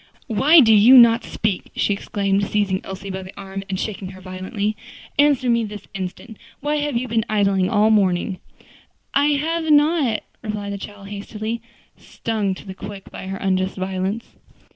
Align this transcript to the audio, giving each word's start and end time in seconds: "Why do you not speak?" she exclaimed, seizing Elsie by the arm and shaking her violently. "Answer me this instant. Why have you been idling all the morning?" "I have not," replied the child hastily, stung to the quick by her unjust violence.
"Why 0.25 0.61
do 0.61 0.73
you 0.73 0.97
not 0.97 1.23
speak?" 1.23 1.69
she 1.75 1.93
exclaimed, 1.93 2.47
seizing 2.47 2.81
Elsie 2.83 3.11
by 3.11 3.21
the 3.21 3.39
arm 3.39 3.63
and 3.69 3.79
shaking 3.79 4.07
her 4.13 4.19
violently. 4.19 4.75
"Answer 5.19 5.47
me 5.47 5.63
this 5.63 5.87
instant. 5.93 6.37
Why 6.59 6.77
have 6.77 6.97
you 6.97 7.07
been 7.07 7.23
idling 7.29 7.69
all 7.69 7.85
the 7.91 7.97
morning?" 7.97 8.39
"I 9.13 9.25
have 9.39 9.69
not," 9.71 10.23
replied 10.41 10.73
the 10.73 10.79
child 10.79 11.09
hastily, 11.09 11.61
stung 11.97 12.55
to 12.55 12.65
the 12.65 12.73
quick 12.73 13.11
by 13.11 13.27
her 13.27 13.37
unjust 13.37 13.77
violence. 13.77 14.25